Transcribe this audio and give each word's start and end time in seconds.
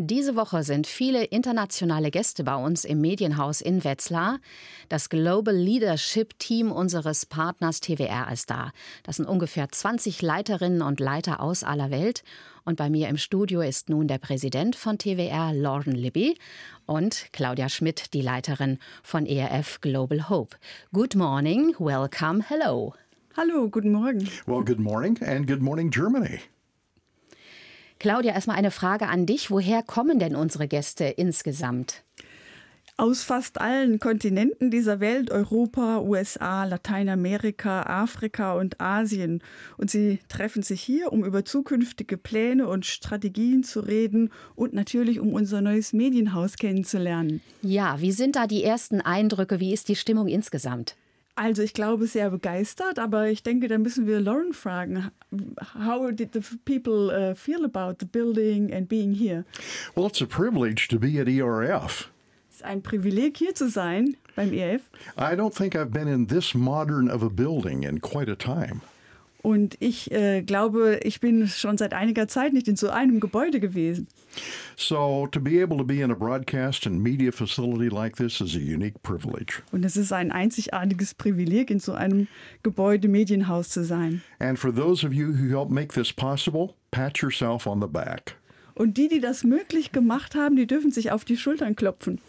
Diese 0.00 0.36
Woche 0.36 0.62
sind 0.62 0.86
viele 0.86 1.24
internationale 1.24 2.12
Gäste 2.12 2.44
bei 2.44 2.54
uns 2.54 2.84
im 2.84 3.00
Medienhaus 3.00 3.60
in 3.60 3.82
Wetzlar. 3.82 4.38
Das 4.88 5.08
Global 5.08 5.56
Leadership 5.56 6.38
Team 6.38 6.70
unseres 6.70 7.26
Partners 7.26 7.80
TWR 7.80 8.30
ist 8.32 8.48
da. 8.48 8.70
Das 9.02 9.16
sind 9.16 9.26
ungefähr 9.26 9.68
20 9.68 10.22
Leiterinnen 10.22 10.82
und 10.82 11.00
Leiter 11.00 11.40
aus 11.40 11.64
aller 11.64 11.90
Welt. 11.90 12.22
Und 12.64 12.76
bei 12.76 12.88
mir 12.90 13.08
im 13.08 13.16
Studio 13.16 13.60
ist 13.60 13.88
nun 13.88 14.06
der 14.06 14.18
Präsident 14.18 14.76
von 14.76 14.98
TWR, 14.98 15.52
Lauren 15.52 15.96
Libby, 15.96 16.38
und 16.86 17.26
Claudia 17.32 17.68
Schmidt, 17.68 18.14
die 18.14 18.22
Leiterin 18.22 18.78
von 19.02 19.26
ERF 19.26 19.80
Global 19.80 20.28
Hope. 20.28 20.56
Good 20.92 21.16
morning, 21.16 21.74
welcome, 21.80 22.44
hello. 22.48 22.94
Hallo, 23.36 23.68
guten 23.68 23.90
Morgen. 23.90 24.28
Well, 24.46 24.62
good 24.64 24.78
morning 24.78 25.18
and 25.24 25.48
good 25.48 25.60
morning, 25.60 25.90
Germany. 25.90 26.38
Claudia, 27.98 28.32
erstmal 28.32 28.56
eine 28.56 28.70
Frage 28.70 29.08
an 29.08 29.26
dich. 29.26 29.50
Woher 29.50 29.82
kommen 29.82 30.18
denn 30.18 30.36
unsere 30.36 30.68
Gäste 30.68 31.04
insgesamt? 31.04 32.04
Aus 32.96 33.22
fast 33.22 33.60
allen 33.60 34.00
Kontinenten 34.00 34.72
dieser 34.72 34.98
Welt, 34.98 35.30
Europa, 35.30 36.00
USA, 36.00 36.64
Lateinamerika, 36.64 37.82
Afrika 37.82 38.54
und 38.54 38.80
Asien. 38.80 39.40
Und 39.76 39.88
sie 39.88 40.18
treffen 40.28 40.64
sich 40.64 40.80
hier, 40.82 41.12
um 41.12 41.24
über 41.24 41.44
zukünftige 41.44 42.16
Pläne 42.16 42.66
und 42.66 42.86
Strategien 42.86 43.62
zu 43.62 43.80
reden 43.80 44.32
und 44.56 44.74
natürlich 44.74 45.20
um 45.20 45.32
unser 45.32 45.60
neues 45.60 45.92
Medienhaus 45.92 46.56
kennenzulernen. 46.56 47.40
Ja, 47.62 48.00
wie 48.00 48.12
sind 48.12 48.34
da 48.34 48.48
die 48.48 48.64
ersten 48.64 49.00
Eindrücke? 49.00 49.60
Wie 49.60 49.72
ist 49.72 49.88
die 49.88 49.96
Stimmung 49.96 50.26
insgesamt? 50.26 50.96
Also 51.38 51.62
ich 51.62 51.72
glaube 51.72 52.08
sehr 52.08 52.30
begeistert, 52.30 52.98
aber 52.98 53.28
ich 53.28 53.44
denke, 53.44 53.68
da 53.68 53.78
müssen 53.78 54.08
wir 54.08 54.20
Lauren 54.20 54.52
fragen. 54.52 55.12
How 55.72 56.10
did 56.10 56.30
the 56.32 56.40
people 56.64 57.12
uh, 57.12 57.36
feel 57.36 57.64
about 57.64 57.98
the 58.00 58.06
building 58.06 58.74
and 58.74 58.88
being 58.88 59.14
here? 59.14 59.44
Well, 59.94 60.08
it's 60.08 60.20
a 60.20 60.26
privilege 60.26 60.88
to 60.88 60.98
be 60.98 61.20
at 61.20 61.28
ERF. 61.28 62.10
Es 62.50 62.56
ist 62.56 62.64
ein 62.64 62.82
Privileg 62.82 63.36
hier 63.36 63.54
zu 63.54 63.68
sein 63.68 64.16
beim 64.34 64.52
ERF. 64.52 64.82
I 65.16 65.36
don't 65.36 65.54
think 65.54 65.76
I've 65.76 65.92
been 65.92 66.08
in 66.08 66.26
this 66.26 66.54
modern 66.54 67.08
of 67.08 67.22
a 67.22 67.30
building 67.30 67.84
in 67.84 68.00
quite 68.00 68.28
a 68.28 68.34
time. 68.34 68.80
Und 69.40 69.76
ich 69.80 70.10
äh, 70.10 70.42
glaube, 70.42 71.00
ich 71.04 71.20
bin 71.20 71.46
schon 71.46 71.78
seit 71.78 71.94
einiger 71.94 72.26
Zeit 72.26 72.52
nicht 72.52 72.66
in 72.66 72.76
so 72.76 72.90
einem 72.90 73.20
Gebäude 73.20 73.60
gewesen. 73.60 74.08
So 74.76 75.28
to 75.30 75.40
be 75.40 75.62
able 75.62 75.76
to 75.78 75.84
be 75.84 76.00
in 76.00 76.10
a 76.10 76.14
broadcast 76.14 76.86
and 76.86 77.00
media 77.02 77.30
facility 77.30 77.88
like 77.88 78.16
this 78.16 78.40
is 78.40 78.56
a 78.56 78.58
unique 78.58 79.00
privilege. 79.02 79.62
Und 79.70 79.84
es 79.84 79.96
ist 79.96 80.12
ein 80.12 80.32
einzigartiges 80.32 81.14
Privileg, 81.14 81.70
in 81.70 81.78
so 81.78 81.92
einem 81.92 82.26
Gebäude 82.62 83.08
Medienhaus 83.08 83.68
zu 83.68 83.84
sein. 83.84 84.22
And 84.40 84.58
for 84.58 84.74
those 84.74 85.06
of 85.06 85.12
you 85.12 85.28
who 85.28 85.48
helped 85.48 85.70
make 85.70 85.94
this 85.94 86.12
possible, 86.12 86.74
pat 86.90 87.22
yourself 87.22 87.66
on 87.66 87.80
the 87.80 87.88
back. 87.88 88.36
Und 88.74 88.96
die, 88.96 89.08
die 89.08 89.20
das 89.20 89.44
möglich 89.44 89.92
gemacht 89.92 90.34
haben, 90.34 90.56
die 90.56 90.66
dürfen 90.66 90.90
sich 90.90 91.10
auf 91.10 91.24
die 91.24 91.36
Schultern 91.36 91.74
klopfen. 91.74 92.20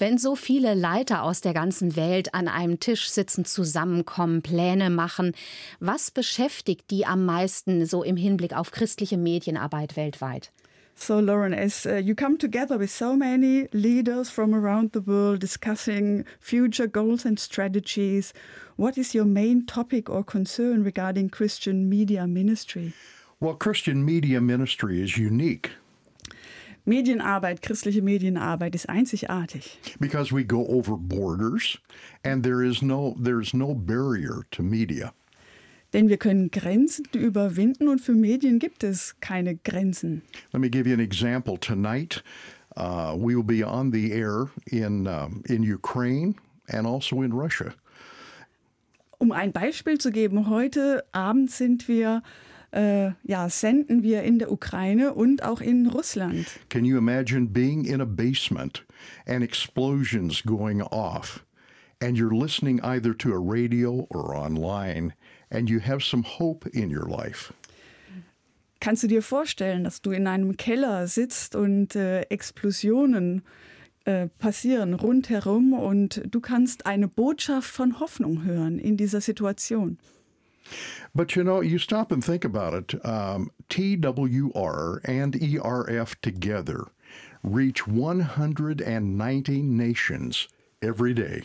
Wenn 0.00 0.16
so 0.16 0.36
viele 0.36 0.74
Leiter 0.74 1.24
aus 1.24 1.40
der 1.40 1.52
ganzen 1.52 1.96
Welt 1.96 2.32
an 2.32 2.46
einem 2.46 2.78
Tisch 2.78 3.10
sitzen, 3.10 3.44
zusammenkommen, 3.44 4.42
Pläne 4.42 4.90
machen, 4.90 5.32
was 5.80 6.12
beschäftigt 6.12 6.92
die 6.92 7.04
am 7.04 7.26
meisten 7.26 7.84
so 7.84 8.04
im 8.04 8.16
Hinblick 8.16 8.52
auf 8.52 8.70
christliche 8.70 9.16
Medienarbeit 9.16 9.96
weltweit? 9.96 10.52
So, 10.94 11.20
Lauren, 11.20 11.52
as 11.52 11.84
uh, 11.84 11.96
you 11.96 12.14
come 12.14 12.38
together 12.38 12.78
with 12.78 12.90
so 12.90 13.14
many 13.16 13.68
leaders 13.72 14.30
from 14.30 14.52
around 14.52 14.92
the 14.92 15.04
world 15.04 15.40
discussing 15.40 16.24
future 16.40 16.88
goals 16.88 17.24
and 17.24 17.38
strategies, 17.38 18.32
what 18.76 18.96
is 18.96 19.14
your 19.14 19.24
main 19.24 19.66
topic 19.66 20.08
or 20.08 20.24
concern 20.24 20.84
regarding 20.84 21.28
Christian 21.28 21.88
media 21.88 22.26
ministry? 22.26 22.94
Well, 23.40 23.54
Christian 23.54 24.04
media 24.04 24.40
ministry 24.40 25.00
is 25.00 25.16
unique 25.16 25.70
Medienarbeit, 26.88 27.62
christliche 27.62 28.02
Medienarbeit 28.02 28.74
ist 28.74 28.88
einzigartig. 28.88 29.78
because 30.00 30.32
we 30.34 30.44
go 30.44 30.66
over 30.66 30.96
borders 30.96 31.78
and 32.24 32.42
there 32.42 32.64
is 32.64 32.82
no 32.82 33.14
there's 33.22 33.54
no 33.54 33.74
barrier 33.74 34.44
to 34.50 34.62
media. 34.62 35.12
Denn 35.92 36.08
wir 36.08 36.18
können 36.18 36.50
Grenzen 36.50 37.06
überwinden 37.14 37.88
und 37.88 38.00
für 38.00 38.12
Medien 38.12 38.58
gibt 38.58 38.84
es 38.84 39.14
keine 39.20 39.56
Grenzen. 39.56 40.22
Let 40.52 40.60
me 40.60 40.68
give 40.68 40.86
you 40.86 40.94
an 40.94 41.00
example. 41.00 41.56
Tonight, 41.58 42.22
uh, 42.76 43.14
we 43.16 43.34
will 43.34 43.42
be 43.42 43.64
on 43.64 43.90
the 43.92 44.12
air 44.12 44.48
in 44.66 45.06
um, 45.06 45.42
in 45.46 45.62
Ukraine 45.62 46.34
and 46.68 46.86
also 46.86 47.22
in 47.22 47.32
Russia. 47.32 47.72
Um 49.18 49.32
ein 49.32 49.52
Beispiel 49.52 49.98
zu 49.98 50.12
geben, 50.12 50.48
heute 50.48 51.04
Abend 51.12 51.50
sind 51.50 51.88
wir, 51.88 52.22
äh, 52.72 53.12
ja, 53.22 53.48
senden 53.48 54.02
wir 54.02 54.22
in 54.22 54.38
der 54.38 54.52
Ukraine 54.52 55.14
und 55.14 55.42
auch 55.42 55.60
in 55.60 55.86
Russland. 55.86 56.46
Can 56.68 56.84
you 56.84 56.98
imagine 56.98 57.46
being 57.48 57.84
in 57.84 58.00
a 58.00 58.04
basement 58.04 58.84
and 59.26 59.42
explosions 59.42 60.42
going 60.42 60.82
off, 60.82 61.44
and 62.02 62.16
you're 62.16 62.34
listening 62.34 62.80
either 62.82 63.16
to 63.16 63.32
a 63.32 63.38
radio 63.38 64.06
or 64.10 64.34
online, 64.36 65.14
and 65.50 65.70
you 65.70 65.80
have 65.80 66.02
some 66.02 66.22
hope 66.22 66.68
in 66.72 66.90
your 66.90 67.08
life? 67.08 67.52
Kannst 68.80 69.02
du 69.02 69.08
dir 69.08 69.22
vorstellen, 69.22 69.82
dass 69.82 70.02
du 70.02 70.12
in 70.12 70.26
einem 70.26 70.56
Keller 70.56 71.08
sitzt 71.08 71.56
und 71.56 71.96
äh, 71.96 72.20
Explosionen 72.22 73.42
äh, 74.04 74.28
passieren 74.38 74.94
rundherum 74.94 75.72
und 75.72 76.22
du 76.30 76.40
kannst 76.40 76.86
eine 76.86 77.08
Botschaft 77.08 77.68
von 77.68 77.98
Hoffnung 77.98 78.44
hören 78.44 78.78
in 78.78 78.96
dieser 78.96 79.20
Situation? 79.20 79.98
But 81.14 81.34
you 81.36 81.44
know, 81.44 81.60
you 81.60 81.78
stop 81.78 82.12
and 82.12 82.24
think 82.24 82.44
about 82.44 82.74
it. 82.74 83.04
Um, 83.04 83.50
TWR 83.68 85.00
and 85.04 85.34
ERF 85.36 86.20
together 86.20 86.88
reach 87.42 87.86
190 87.86 89.62
nations 89.62 90.48
every 90.82 91.14
day. 91.14 91.44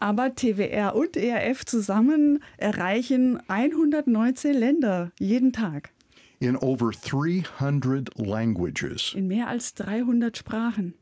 Aber 0.00 0.30
TWR 0.30 0.94
und 0.96 1.16
ERF 1.16 1.64
zusammen 1.64 2.42
erreichen 2.58 3.40
119 3.48 4.52
Länder 4.52 5.12
jeden 5.20 5.52
Tag 5.52 5.90
in 6.40 6.56
over 6.56 6.92
300 6.92 8.18
languages. 8.18 9.14
in 9.14 9.28
mehr 9.28 9.46
als 9.46 9.74
300 9.74 10.36
Sprachen. 10.36 10.94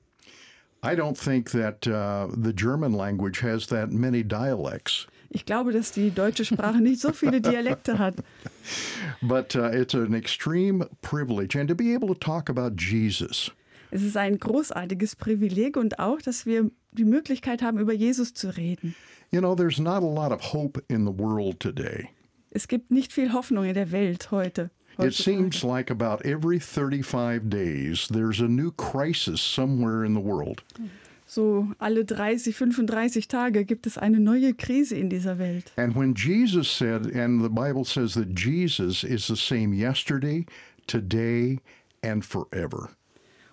I 0.83 0.95
don't 0.95 1.17
think 1.17 1.51
that 1.51 1.87
uh, 1.87 2.29
the 2.31 2.53
German 2.53 2.93
language 2.93 3.41
has 3.41 3.67
that 3.69 3.91
many 3.91 4.23
dialects, 4.23 5.07
Ich 5.33 5.47
glaube, 5.47 5.73
dass 5.73 5.93
die 5.93 6.11
deutsche 6.11 6.45
Sprache 6.45 6.79
nicht 6.81 7.01
so 7.01 7.13
viele 7.13 7.41
Dialekte 7.41 7.99
hat. 7.99 8.17
but 9.23 9.55
uh, 9.55 9.67
it's 9.73 9.95
an 9.95 10.13
extreme 10.13 10.87
privilege. 11.03 11.59
And 11.59 11.69
to 11.69 11.75
be 11.75 11.95
able 11.95 12.09
to 12.09 12.15
talk 12.15 12.51
about 12.51 12.73
Jesus, 12.79 13.53
Es 13.93 14.03
ist 14.03 14.17
ein 14.17 14.39
großartiges 14.39 15.17
Privileg 15.17 15.77
und 15.77 15.99
auch, 15.99 16.21
dass 16.21 16.47
wir 16.47 16.71
die 16.93 17.05
Möglichkeit 17.05 17.63
haben, 17.63 17.79
über 17.79 17.93
Jesus 17.93 18.35
zu 18.35 18.57
reden. 18.57 18.95
you 19.33 19.41
know, 19.41 19.55
there's 19.55 19.79
not 19.79 20.03
a 20.03 20.07
lot 20.07 20.33
of 20.33 20.53
hope 20.53 20.83
in 20.89 21.07
the 21.07 21.13
world 21.17 21.61
today. 21.61 22.09
Es 22.51 22.67
gibt 22.67 22.91
nicht 22.91 23.13
viel 23.13 23.33
Hoffnung 23.33 23.65
in 23.65 23.75
der 23.75 23.93
Welt 23.93 24.33
heute. 24.33 24.71
It 24.99 25.15
seems 25.15 25.63
like 25.63 25.91
about 25.91 26.25
every 26.25 26.59
35 26.61 27.49
days, 27.49 28.09
there's 28.09 28.41
a 28.41 28.49
new 28.49 28.71
crisis 28.73 29.41
somewhere 29.41 30.05
in 30.05 30.15
the 30.15 30.21
world. 30.21 30.63
So 31.33 31.69
alle 31.79 32.05
30, 32.05 32.57
35 32.57 33.29
Tage 33.29 33.65
gibt 33.65 33.87
es 33.87 33.97
eine 33.97 34.19
neue 34.19 34.53
Krise 34.53 34.97
in 34.97 35.09
dieser 35.09 35.39
Welt. 35.39 35.71
And 35.77 35.95
when 35.95 36.13
Jesus 36.13 36.67
said, 36.67 37.15
and 37.15 37.41
the 37.41 37.49
Bible 37.49 37.85
says 37.85 38.15
that 38.15 38.37
Jesus 38.37 39.05
is 39.05 39.29
the 39.29 39.37
same 39.37 39.73
yesterday, 39.73 40.45
today, 40.89 41.61
and 42.03 42.25
forever. 42.25 42.91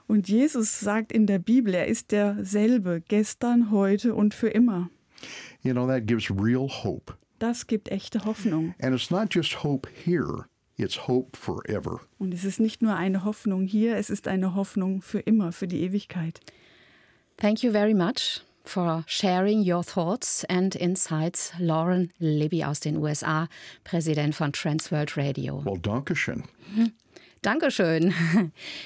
Und 0.07 0.27
Jesus 0.27 0.79
sagt 0.79 1.11
in 1.11 1.27
der 1.27 1.37
Bibel, 1.37 1.75
er 1.75 1.85
ist 1.85 2.11
derselbe 2.11 3.03
gestern, 3.07 3.69
heute 3.69 4.15
und 4.15 4.33
für 4.33 4.49
immer. 4.49 4.89
You 5.61 5.73
know, 5.73 5.85
that 5.85 6.07
gives 6.07 6.31
real 6.31 6.67
hope. 6.67 7.13
Das 7.37 7.67
gibt 7.67 7.89
echte 7.91 8.25
Hoffnung. 8.25 8.73
And 8.81 8.95
it's 8.95 9.11
not 9.11 9.35
just 9.35 9.63
hope 9.63 9.87
here, 10.03 10.47
it's 10.77 11.07
hope 11.07 11.37
forever. 11.37 11.99
Und 12.17 12.33
es 12.33 12.43
ist 12.43 12.59
nicht 12.59 12.81
nur 12.81 12.95
eine 12.95 13.23
Hoffnung 13.23 13.67
hier, 13.67 13.97
es 13.97 14.09
ist 14.09 14.27
eine 14.27 14.55
Hoffnung 14.55 15.03
für 15.03 15.19
immer, 15.19 15.51
für 15.51 15.67
die 15.67 15.83
Ewigkeit. 15.83 16.41
Thank 17.39 17.61
you 17.61 17.71
very 17.71 17.93
much 17.93 18.41
for 18.63 19.03
sharing 19.05 19.61
your 19.61 19.83
thoughts 19.83 20.43
and 20.45 20.75
insights. 20.75 21.53
Lauren 21.59 22.11
Libby 22.19 22.63
aus 22.63 22.79
den 22.79 22.97
USA, 22.97 23.47
Präsident 23.83 24.33
von 24.33 24.51
Transworld 24.51 25.15
Radio. 25.17 25.63
Well, 25.63 25.77
Dankeschön. 25.77 26.45
Dankeschön. 27.43 28.13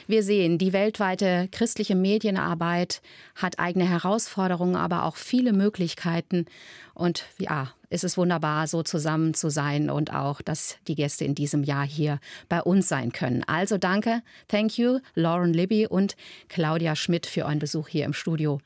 Wir 0.07 0.23
sehen, 0.23 0.57
die 0.57 0.73
weltweite 0.73 1.47
christliche 1.51 1.95
Medienarbeit 1.95 3.01
hat 3.35 3.57
eigene 3.57 3.87
Herausforderungen, 3.89 4.75
aber 4.75 5.05
auch 5.05 5.15
viele 5.15 5.53
Möglichkeiten. 5.53 6.45
Und 6.93 7.23
ja, 7.39 7.71
es 7.91 8.03
ist 8.03 8.17
wunderbar, 8.17 8.65
so 8.67 8.81
zusammen 8.81 9.35
zu 9.35 9.49
sein 9.49 9.89
und 9.89 10.11
auch, 10.13 10.41
dass 10.41 10.77
die 10.87 10.95
Gäste 10.95 11.25
in 11.25 11.35
diesem 11.35 11.63
Jahr 11.63 11.85
hier 11.85 12.19
bei 12.49 12.61
uns 12.61 12.87
sein 12.87 13.11
können. 13.11 13.43
Also 13.45 13.77
danke, 13.77 14.23
thank 14.47 14.77
you, 14.79 14.99
Lauren 15.13 15.53
Libby 15.53 15.85
und 15.85 16.15
Claudia 16.49 16.95
Schmidt 16.95 17.27
für 17.27 17.45
euren 17.45 17.59
Besuch 17.59 17.87
hier 17.87 18.05
im 18.05 18.13
Studio. 18.13 18.59